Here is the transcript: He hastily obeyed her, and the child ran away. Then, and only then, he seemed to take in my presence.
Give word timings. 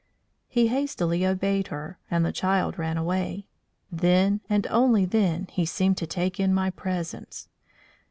He 0.47 0.69
hastily 0.69 1.27
obeyed 1.27 1.67
her, 1.67 1.99
and 2.09 2.25
the 2.25 2.31
child 2.31 2.79
ran 2.79 2.97
away. 2.97 3.45
Then, 3.91 4.41
and 4.49 4.65
only 4.71 5.05
then, 5.05 5.45
he 5.51 5.63
seemed 5.67 5.97
to 5.97 6.07
take 6.07 6.39
in 6.39 6.55
my 6.55 6.71
presence. 6.71 7.47